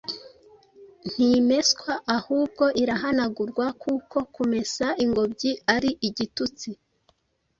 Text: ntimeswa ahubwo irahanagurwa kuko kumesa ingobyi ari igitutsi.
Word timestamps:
ntimeswa 1.09 1.93
ahubwo 2.17 2.63
irahanagurwa 2.81 3.65
kuko 3.81 4.17
kumesa 4.33 4.85
ingobyi 5.03 5.51
ari 5.75 5.91
igitutsi. 6.07 6.69